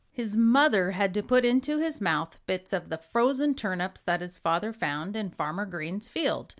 His 0.09 0.35
mother 0.35 0.93
had 0.93 1.13
to 1.13 1.21
put 1.21 1.45
into 1.45 1.77
his 1.77 2.01
mouth 2.01 2.39
bits 2.47 2.73
of 2.73 2.89
the 2.89 2.97
frozen 2.97 3.53
turnips 3.53 4.01
that 4.01 4.19
his 4.21 4.35
father 4.35 4.73
found 4.73 5.15
in 5.15 5.29
Farmer 5.29 5.67
Green's 5.67 6.09
field. 6.09 6.49